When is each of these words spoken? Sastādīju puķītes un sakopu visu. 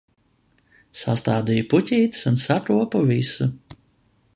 Sastādīju 1.01 1.67
puķītes 1.75 2.25
un 2.33 2.41
sakopu 2.49 3.07
visu. 3.15 3.53